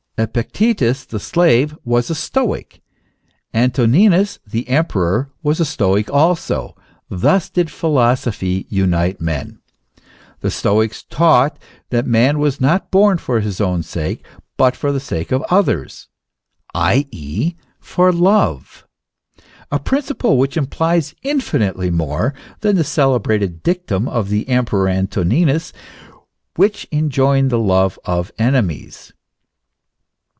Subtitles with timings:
[0.17, 2.79] Epictetus, the slave, was a Stoic;
[3.55, 9.57] Antoninus, the emperor, was a Stoic also * thus did philosophy unite men.
[10.41, 11.57] The Stoics taught*
[11.89, 14.23] that man was not born for his own sake,
[14.57, 16.07] but for the sake of others,
[16.75, 18.85] i.e., for love:
[19.71, 25.73] a principle which implies infinitely more than the celebrated dictum of the Emperor Antoninus,
[26.57, 29.13] which enjoined the love of enemies.